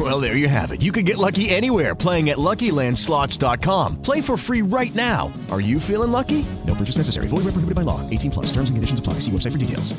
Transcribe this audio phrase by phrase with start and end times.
[0.00, 0.80] Well, there you have it.
[0.80, 4.00] You can get lucky anywhere playing at LuckyLandSlots.com.
[4.00, 5.30] Play for free right now.
[5.50, 6.46] Are you feeling lucky?
[6.66, 7.26] No purchase necessary.
[7.26, 8.00] Void where prohibited by law.
[8.08, 8.46] 18 plus.
[8.46, 9.14] Terms and conditions apply.
[9.20, 9.92] See website for details.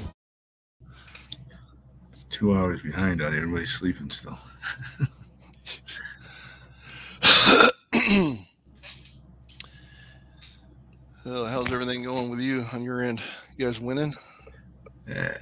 [2.11, 3.33] It's two hours behind out.
[3.33, 4.39] Everybody's sleeping still.
[11.23, 13.21] Uh, how's everything going with you on your end?
[13.55, 14.11] You guys winning?
[15.07, 15.37] Yeah,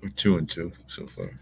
[0.00, 1.32] we're two and two so far.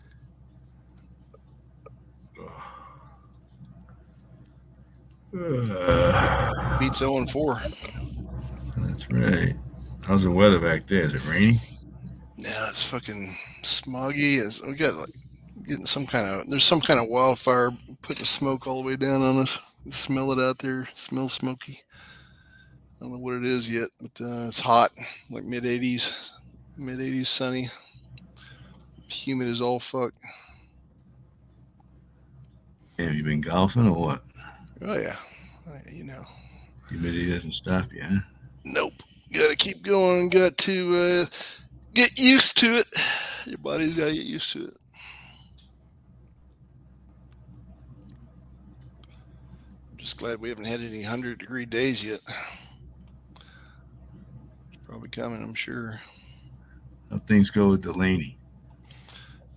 [5.37, 7.61] Uh, Beats 0 and 4.
[8.79, 9.55] that's right.
[10.03, 11.03] How's the weather back there?
[11.03, 11.57] Is it raining?
[12.39, 14.39] Yeah, it's fucking smoggy.
[14.39, 15.09] It's, we got like
[15.67, 19.21] getting some kind of there's some kind of wildfire putting smoke all the way down
[19.21, 19.59] on us.
[19.85, 20.89] You smell it out there.
[20.95, 21.83] smells smoky.
[23.01, 24.93] I don't know what it is yet, but uh, it's hot,
[25.31, 26.33] like mid 80s,
[26.79, 27.69] mid 80s, sunny,
[29.09, 30.15] humid as all fuck.
[32.99, 34.25] Have you been golfing or what?
[34.83, 35.17] Oh yeah,
[35.67, 36.25] Uh, you know.
[36.89, 38.21] Humidity doesn't stop you, huh?
[38.65, 38.95] Nope.
[39.33, 40.31] Got to keep going.
[40.31, 41.25] Got to uh,
[41.95, 42.87] get used to it.
[43.45, 44.77] Your body's got to get used to it.
[49.91, 52.21] I'm just glad we haven't had any 100 degree days yet.
[53.37, 56.01] It's probably coming, I'm sure.
[57.11, 58.39] How things go with Delaney?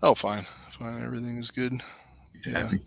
[0.04, 0.46] Oh, fine.
[0.72, 1.04] Fine.
[1.04, 1.82] Everything is good.
[2.46, 2.64] Yeah.
[2.64, 2.82] happy?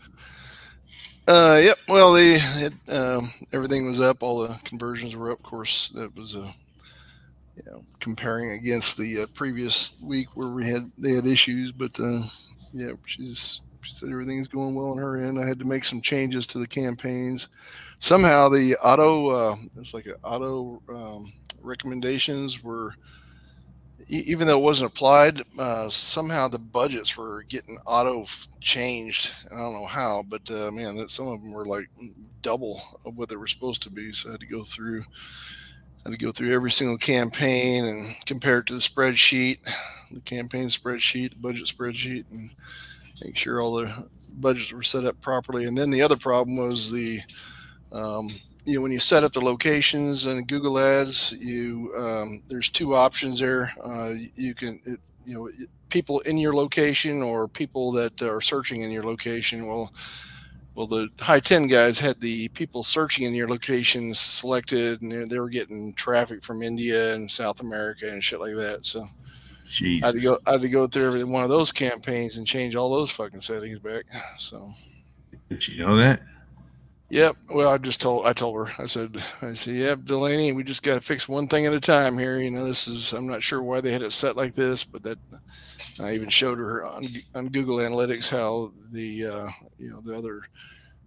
[1.27, 1.79] Uh, yep.
[1.89, 4.23] Well, had, um, everything was up.
[4.23, 5.39] All the conversions were up.
[5.39, 6.55] Of course, that was a
[7.57, 11.73] you know comparing against the uh, previous week where we had they had issues.
[11.73, 12.23] But uh,
[12.73, 15.43] yeah, she's she said everything's going well on her end.
[15.43, 17.49] I had to make some changes to the campaigns.
[18.01, 21.33] Somehow the auto uh, it's like an auto um,
[21.63, 22.95] recommendations were
[24.09, 28.27] even though it wasn't applied, uh, somehow the budgets were getting auto
[28.61, 29.33] changed.
[29.53, 31.89] I don't know how, but uh, man, that some of them were like
[32.43, 34.13] double of what they were supposed to be.
[34.13, 35.05] So I had to go through,
[36.05, 39.59] had to go through every single campaign and compare it to the spreadsheet,
[40.11, 42.51] the campaign spreadsheet, the budget spreadsheet, and
[43.25, 45.65] make sure all the budgets were set up properly.
[45.65, 47.21] And then the other problem was the
[47.93, 48.29] um,
[48.65, 52.95] you know when you set up the locations and Google Ads, you um, there's two
[52.95, 53.71] options there.
[53.85, 55.49] Uh, you can it, you know
[55.89, 59.67] people in your location or people that are searching in your location.
[59.67, 59.93] Well,
[60.75, 65.39] well the high ten guys had the people searching in your location selected, and they-
[65.39, 68.87] were getting traffic from India and South America and shit like that.
[68.87, 69.07] So
[69.67, 70.03] Jesus.
[70.03, 72.47] I had to go I had to go through every one of those campaigns and
[72.47, 74.07] change all those fucking settings back.
[74.39, 74.73] So.
[75.51, 76.23] Did you know that?
[77.11, 77.37] Yep.
[77.51, 78.83] Well, I just told I told her.
[78.83, 81.81] I said, I said, yep, Delaney, we just got to fix one thing at a
[81.81, 82.39] time here.
[82.39, 85.03] You know, this is I'm not sure why they had it set like this, but
[85.03, 85.19] that
[86.03, 89.49] I even showed her on on Google Analytics how the uh,
[89.79, 90.43] you know the other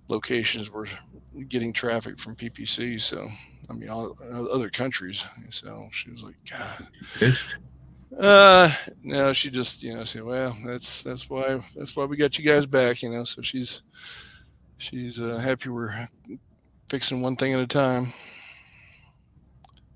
[0.07, 0.87] locations were
[1.49, 3.01] getting traffic from PPC.
[3.01, 3.27] So
[3.69, 4.15] I mean, all
[4.51, 5.25] other countries.
[5.49, 6.87] So she was like, God.
[8.17, 12.37] Uh, no, she just you know said, well, that's that's why that's why we got
[12.39, 13.03] you guys back.
[13.03, 13.81] You know, so she's
[14.77, 16.07] she's uh, happy we're
[16.89, 18.13] fixing one thing at a time.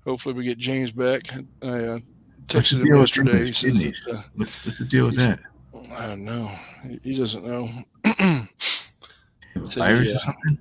[0.04, 1.32] Hopefully, we get James back.
[1.62, 1.98] I uh,
[2.46, 3.46] texted him yesterday.
[3.46, 5.38] He says that, uh, What's, what's the deal with that?
[5.92, 6.50] I don't know.
[6.82, 7.68] He, he doesn't know.
[9.64, 10.58] Said Virus he, or uh, something?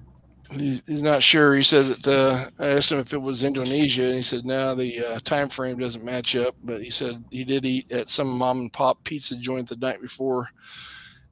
[0.52, 1.56] He's, he's not sure.
[1.56, 4.76] He said that uh, I asked him if it was Indonesia, and he said no,
[4.76, 6.56] the uh, time frame doesn't match up.
[6.64, 10.02] But he said he did eat at some mom and pop pizza joint the night
[10.02, 10.50] before,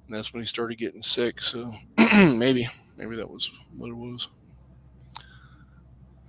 [0.09, 1.39] and that's when he started getting sick.
[1.39, 4.27] So maybe, maybe that was what it was.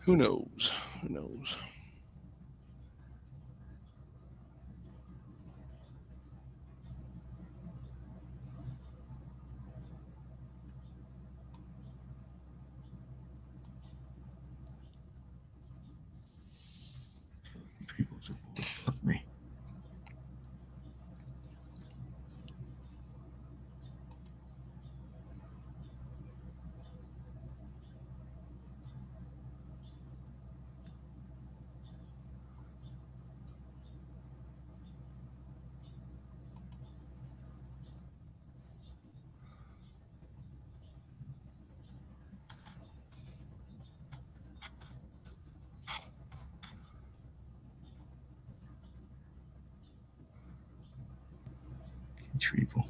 [0.01, 0.71] Who knows?
[1.01, 1.57] Who knows?
[52.41, 52.85] Trevel.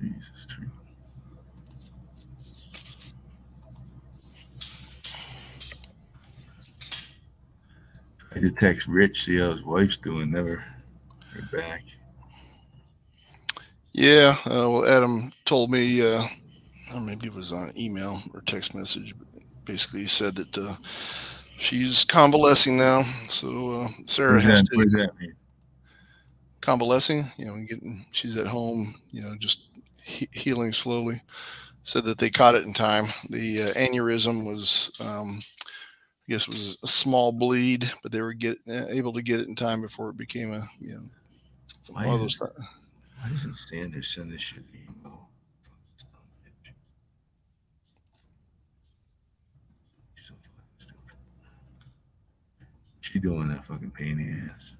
[0.00, 0.70] Jesus, Trevel.
[8.34, 10.32] I could text Rich, see how his wife's doing.
[10.32, 10.64] Never
[11.32, 11.84] heard back.
[13.92, 16.24] Yeah, uh, well, Adam told me, uh,
[17.02, 19.14] maybe it was on email or text message,
[19.64, 20.74] basically he said that uh,
[21.62, 23.02] she's convalescing now.
[23.28, 25.34] So uh, Sarah What has that, what to does that mean?
[26.60, 29.64] convalescing, you know, getting, she's at home, you know, just
[30.04, 31.22] he- healing slowly.
[31.84, 33.06] Said that they caught it in time.
[33.30, 35.40] The uh, aneurysm was, um,
[36.28, 39.40] I guess, it was a small bleed, but they were get uh, able to get
[39.40, 41.02] it in time before it became a, you know,
[41.90, 42.40] Why one of those.
[42.40, 45.28] Why doesn't Sanders send this shit email?
[50.14, 51.16] She's so fucking stupid.
[53.00, 54.74] She doing that fucking pain in the ass.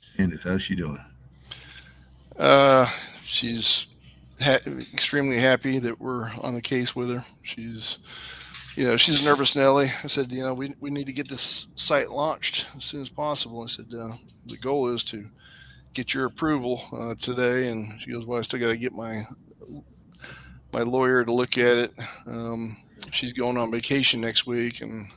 [0.00, 1.00] Sanders, how's she doing?
[2.38, 2.86] Uh,
[3.24, 3.88] she's
[4.40, 4.58] ha-
[4.92, 7.24] extremely happy that we're on the case with her.
[7.42, 7.98] She's,
[8.76, 9.86] you know, she's nervous Nelly.
[9.86, 13.08] I said, you know, we, we need to get this site launched as soon as
[13.08, 13.64] possible.
[13.64, 14.12] I said, uh,
[14.46, 15.24] the goal is to
[15.94, 17.68] get your approval uh, today.
[17.68, 19.24] And she goes, well, I still got to get my
[20.72, 21.92] my lawyer to look at it.
[22.26, 22.76] Um,
[23.12, 25.08] she's going on vacation next week, and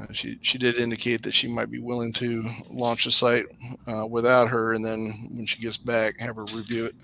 [0.00, 3.46] uh, she she did indicate that she might be willing to launch the site
[3.86, 6.94] uh, without her, and then when she gets back, have her review it.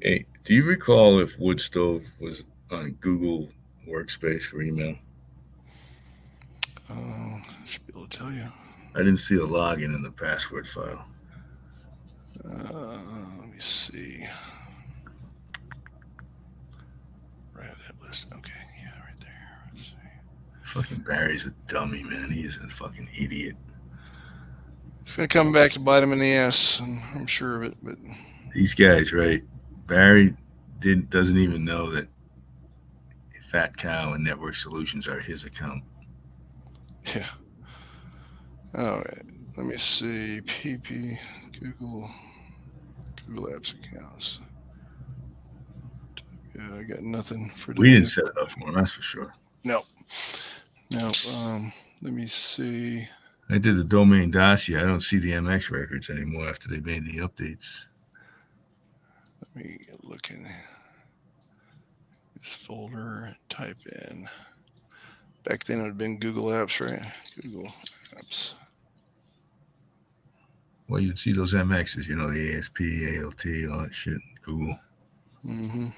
[0.00, 3.48] Hey, do you recall if Woodstove was on Google
[3.88, 4.94] Workspace for email?
[6.90, 8.50] Uh, should be able to tell you.
[8.94, 11.04] I didn't see a login in the password file.
[12.44, 12.98] Uh,
[13.40, 14.26] let me see.
[17.54, 18.26] Right at that list.
[18.32, 18.52] Okay,
[18.82, 19.60] yeah, right there.
[19.74, 19.94] Let's see.
[20.62, 22.30] Fucking Barry's a dummy, man.
[22.30, 23.56] He is a fucking idiot.
[25.02, 27.76] It's gonna come back to bite him in the ass, and I'm sure of it.
[27.82, 27.96] But
[28.54, 29.42] These guys, right?
[29.86, 30.36] Barry
[30.80, 32.08] did doesn't even know that
[33.50, 35.82] Fat Cow and Network Solutions are his account.
[37.14, 37.26] yeah.
[38.76, 39.22] All right.
[39.56, 40.42] Let me see.
[40.42, 41.18] PP
[41.58, 42.10] Google
[43.26, 44.40] Google Apps accounts.
[46.58, 47.72] Yeah, I got nothing for.
[47.74, 49.32] We didn't set it up for him, that's for sure.
[49.64, 49.82] No.
[50.90, 51.10] No.
[51.36, 51.72] Um.
[52.02, 53.08] Let me see.
[53.50, 54.78] I did the domain dossier.
[54.78, 57.86] I don't see the MX records anymore after they made the updates.
[59.40, 60.46] Let me look in
[62.34, 63.36] this folder.
[63.48, 63.78] Type
[64.10, 64.28] in.
[65.44, 67.02] Back then it would have been Google Apps, right?
[67.40, 67.72] Google
[68.16, 68.54] Apps.
[70.88, 72.80] Well, you'd see those MXs, you know, the ASP,
[73.22, 74.20] ALT, all that shit.
[74.42, 74.78] Google.
[75.44, 75.88] Mm-hmm.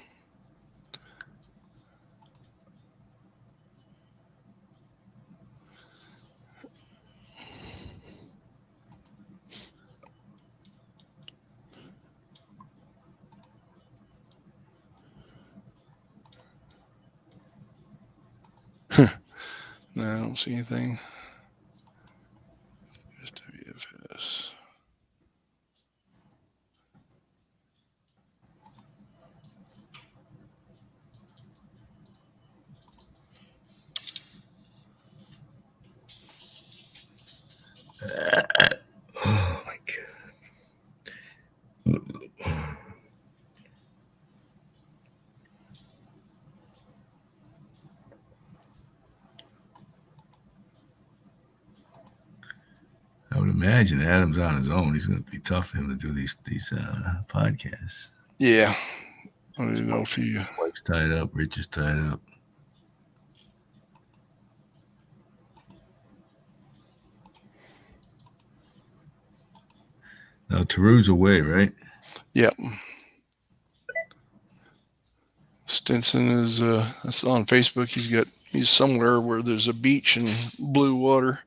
[19.93, 20.97] No, I don't see anything.
[23.19, 24.51] Just WFS.
[39.25, 39.97] Oh my god.
[53.33, 54.93] I would imagine Adam's on his own.
[54.93, 58.09] He's going to be tough for him to do these these uh, podcasts.
[58.39, 58.73] Yeah.
[59.57, 60.43] I don't even know if you.
[60.59, 61.29] Wife's tied up.
[61.33, 62.21] Rich is tied up.
[70.49, 71.71] Now Taru's away, right?
[72.33, 72.55] Yep.
[75.65, 77.87] Stinson is uh that's on Facebook.
[77.87, 80.27] He's got he's somewhere where there's a beach and
[80.59, 81.39] blue water.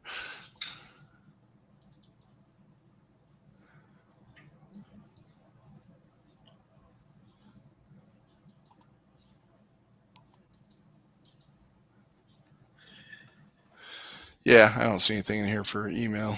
[14.44, 16.36] Yeah, I don't see anything in here for email.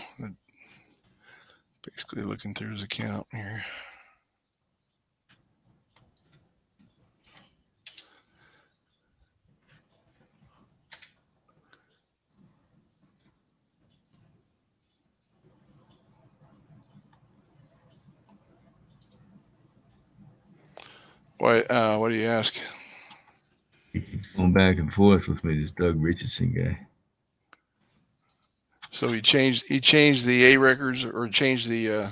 [1.83, 3.65] Basically looking through his account here.
[21.39, 21.61] Why?
[21.63, 22.61] Uh, what do you ask?
[24.37, 26.87] Going back and forth with me, this Doug Richardson guy.
[28.97, 32.11] So he changed he changed the A records or changed the uh,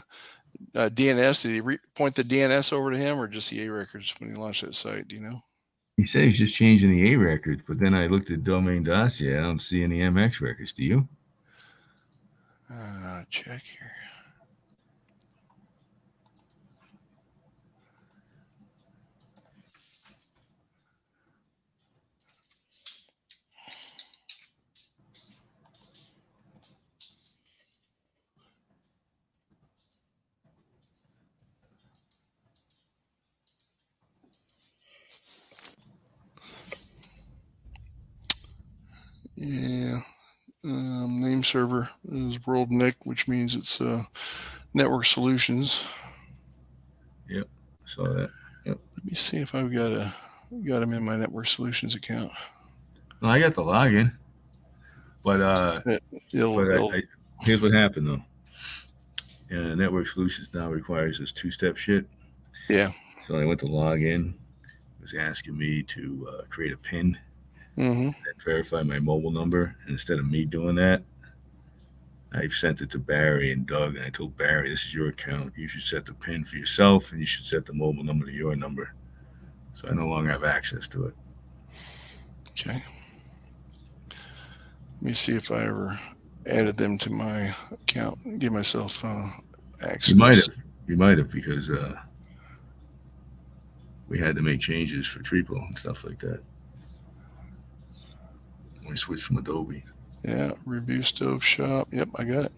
[0.74, 1.40] uh, DNS.
[1.40, 4.28] Did he re- point the DNS over to him or just the A records when
[4.30, 5.08] he launched that site?
[5.08, 5.40] Do you know?
[5.96, 9.38] He said he's just changing the A records, but then I looked at domain dossier.
[9.38, 10.74] I don't see any MX records.
[10.74, 11.08] Do you?
[12.70, 13.92] Uh, check here.
[39.44, 40.00] Yeah.
[40.64, 44.02] Um, name server is WorldNIC, which means it's uh,
[44.72, 45.82] Network Solutions.
[47.28, 47.46] Yep,
[47.84, 48.30] saw that.
[48.64, 48.78] Yep.
[48.96, 50.14] Let me see if I've got a
[50.66, 52.32] got him in my Network Solutions account.
[53.20, 54.12] No, I got the login,
[55.22, 55.80] but uh,
[56.32, 57.02] It'll, but it'll- I,
[57.42, 58.22] here's what happened though.
[59.56, 62.06] Uh, Network Solutions now requires this two-step shit.
[62.68, 62.90] yeah.
[63.26, 64.34] So I went to log in.
[64.64, 67.18] It was asking me to uh, create a PIN
[67.76, 69.76] hmm and verify my mobile number.
[69.82, 71.02] And instead of me doing that,
[72.32, 75.52] I've sent it to Barry and Doug, and I told Barry, "This is your account.
[75.56, 78.32] You should set the PIN for yourself, and you should set the mobile number to
[78.32, 78.94] your number."
[79.74, 81.14] So I no longer have access to it.
[82.50, 82.82] Okay.
[84.10, 85.98] Let me see if I ever
[86.46, 88.38] added them to my account.
[88.38, 89.28] Give myself uh,
[89.82, 90.10] access.
[90.10, 90.56] You might have.
[90.86, 91.96] You might have because uh,
[94.08, 96.40] we had to make changes for Triple and stuff like that.
[98.94, 99.82] We switched from Adobe.
[100.22, 101.88] Yeah, review stove shop.
[101.90, 102.52] Yep, I got it.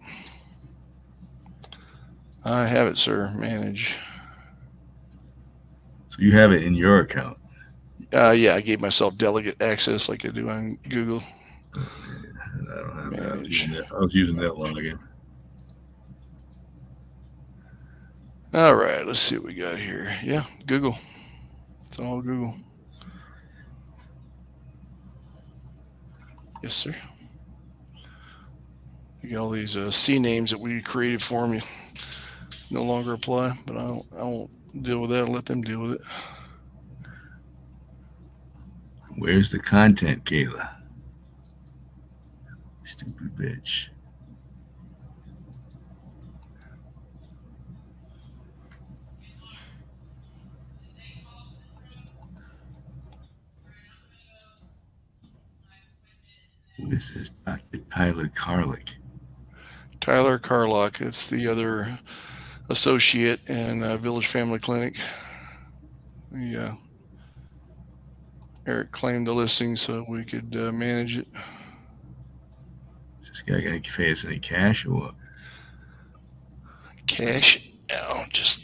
[2.45, 3.33] I have it, sir.
[3.39, 3.97] Manage.
[6.09, 7.39] So you have it in your account.
[8.13, 11.23] Uh, yeah, I gave myself delegate access like I do on Google.
[11.73, 11.79] I
[12.75, 13.33] don't have that.
[13.33, 14.99] I was using that, I was using that login.
[18.53, 20.15] All right, let's see what we got here.
[20.23, 20.99] Yeah, Google.
[21.87, 22.55] It's all Google.
[26.67, 26.95] Yes, sir.
[29.21, 31.61] You got all these uh, CNAMEs that we created for me.
[32.69, 35.19] No longer apply, but I don't, I won't deal with that.
[35.19, 36.01] I'll let them deal with it.
[39.15, 40.67] Where's the content, Kayla?
[42.83, 43.87] Stupid bitch.
[56.77, 57.29] Who is this?
[57.29, 57.79] Dr.
[57.91, 58.93] Tyler Carlick.
[59.99, 61.01] Tyler Carlock.
[61.01, 61.99] It's the other
[62.69, 64.97] associate in uh, Village Family Clinic.
[66.35, 66.75] Yeah.
[68.67, 71.27] Eric claimed the listing so we could uh, manage it.
[73.21, 75.15] Is this guy gonna pay us any cash or what?
[77.07, 78.61] Cash out, just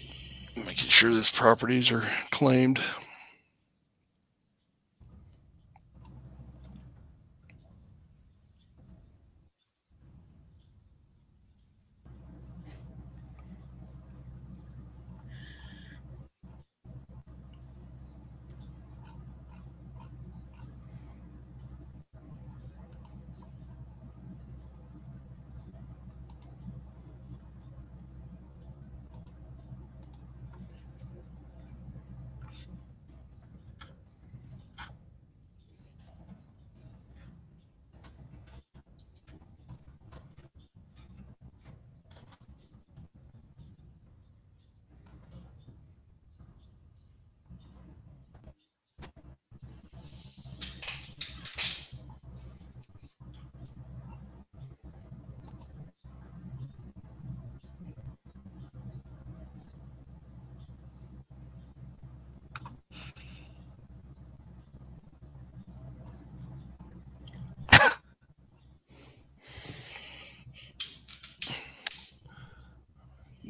[0.57, 2.81] making sure these properties are claimed.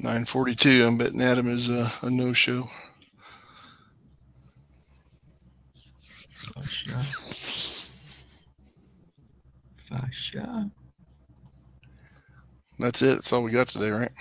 [0.04, 0.86] Nine forty-two.
[0.86, 2.70] I'm betting Adam is a, a no-show.
[6.34, 7.98] Fasha.
[9.90, 10.72] Fasha.
[12.78, 13.16] That's it.
[13.16, 14.12] That's all we got today, right?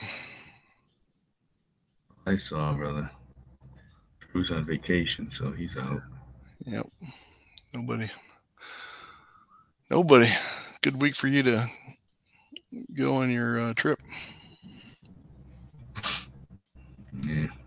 [2.27, 3.11] I saw brother.
[4.31, 6.01] Drew's on vacation, so he's out.
[6.65, 6.87] Yep.
[7.75, 8.09] Nobody.
[9.91, 10.31] Nobody.
[10.81, 11.67] Good week for you to
[12.95, 14.01] go on your uh, trip.
[17.23, 17.62] Yeah.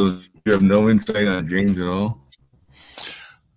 [0.00, 2.24] So you have no insight on James at all?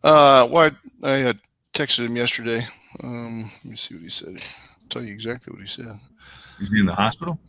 [0.04, 0.70] Uh, well,
[1.02, 1.40] I, I had
[1.74, 2.68] texted him yesterday.
[3.02, 4.36] Um, let me see what he said.
[4.36, 5.98] I'll tell you exactly what he said.
[6.60, 7.40] Is he in the hospital?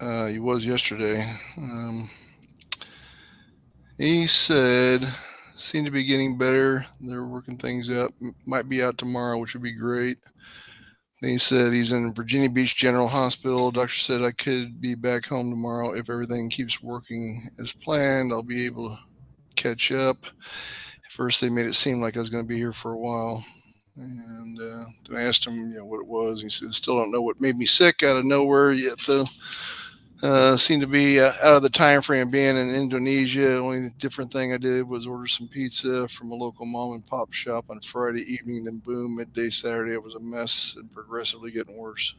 [0.00, 1.24] Uh, he was yesterday.
[1.56, 2.10] Um,
[3.98, 5.06] he said,
[5.54, 6.86] seemed to be getting better.
[7.00, 8.12] They're working things up.
[8.46, 10.18] Might be out tomorrow, which would be great.
[11.24, 13.70] He said he's in Virginia Beach General Hospital.
[13.70, 18.32] Doctor said I could be back home tomorrow if everything keeps working as planned.
[18.32, 18.98] I'll be able to
[19.56, 20.26] catch up.
[20.26, 22.98] At first, they made it seem like I was going to be here for a
[22.98, 23.44] while.
[23.96, 26.42] And uh, then I asked him, you know, what it was.
[26.42, 29.24] He said, "Still don't know what made me sick out of nowhere yet, though."
[30.24, 33.58] Uh, seemed to be uh, out of the time frame being in Indonesia.
[33.58, 37.30] Only different thing I did was order some pizza from a local mom and pop
[37.34, 38.64] shop on Friday evening.
[38.64, 42.14] Then boom, midday Saturday, it was a mess and progressively getting worse.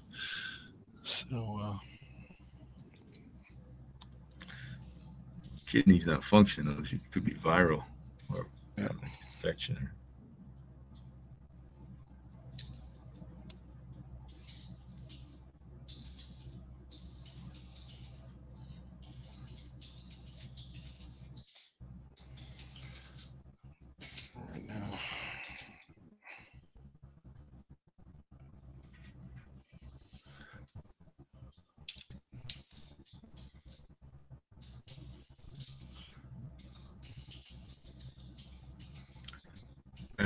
[1.01, 1.77] So uh,
[5.65, 6.87] Kidney's not functioning.
[6.91, 7.83] It could be viral
[8.31, 8.45] or
[8.77, 8.89] Yeah.
[9.33, 9.89] infection.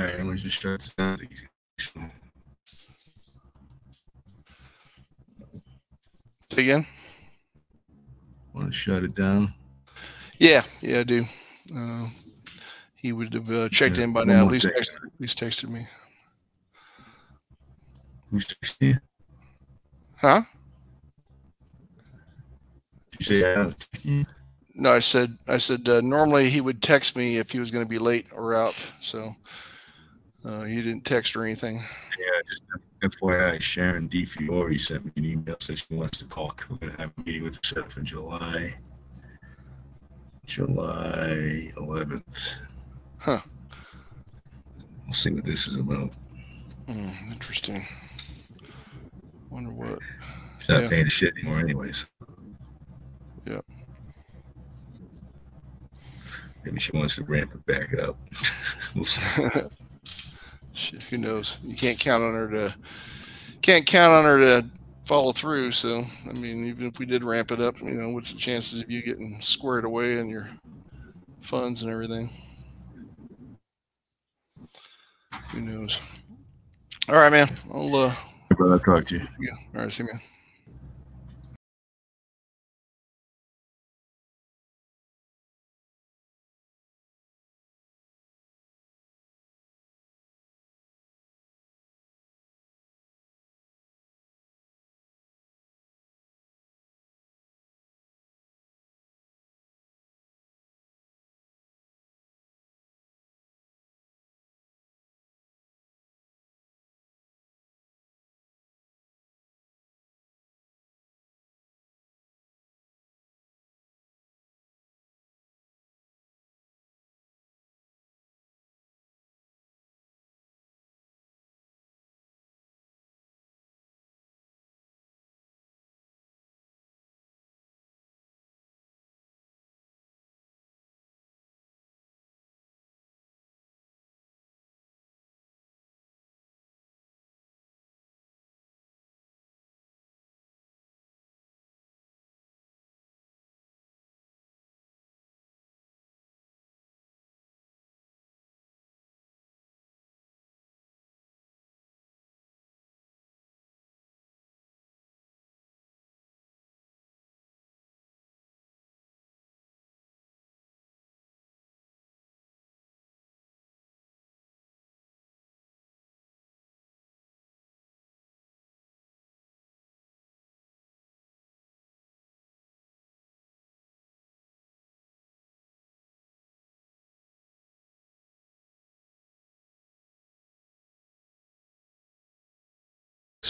[0.00, 1.18] All right, I'm gonna just shut this down.
[6.50, 6.86] say again?
[8.54, 9.52] Want to shut it down?
[10.38, 11.24] Yeah, yeah, I do.
[11.76, 12.06] Uh,
[12.96, 14.46] he would have uh, checked Yeah, in by now.
[14.46, 14.74] At least, thing.
[14.74, 15.86] texted, at least texted me.
[18.30, 18.96] Who's texting you?
[20.16, 20.42] Huh?
[23.18, 24.26] Did you say I was texting you?
[24.76, 27.84] No, I said I said uh, normally he would text me if he was going
[27.84, 28.72] to be late or out.
[29.02, 29.36] So
[30.44, 31.76] uh, he didn't text or anything.
[31.76, 32.62] Yeah, just
[33.20, 34.24] FYI, Sharon D.
[34.24, 36.66] Fiore sent me an email said she wants to talk.
[36.68, 38.74] We're gonna have a meeting with herself in July.
[40.46, 42.54] July 11th.
[43.18, 43.40] Huh.
[45.04, 46.12] We'll see what this is about.
[46.88, 47.84] Hmm, interesting.
[49.50, 49.98] Wonder what.
[50.58, 50.88] She's not Yeah.
[50.88, 52.06] paying the shit anymore, anyways.
[53.46, 53.60] Yeah.
[56.64, 58.18] Maybe she wants to ramp it back up.
[58.94, 59.42] we'll see.
[60.72, 61.56] Shit, who knows?
[61.62, 62.74] You can't count on her to
[63.62, 64.68] can't count on her to
[65.04, 65.72] follow through.
[65.72, 68.80] So I mean, even if we did ramp it up, you know, what's the chances
[68.80, 70.48] of you getting squared away and your
[71.40, 72.30] funds and everything?
[75.50, 76.00] Who knows?
[77.08, 77.48] All right, man.
[77.72, 78.14] I'll uh,
[78.56, 79.26] Brother, I'll talk to you.
[79.40, 79.54] yeah.
[79.74, 80.20] All right, see you, man.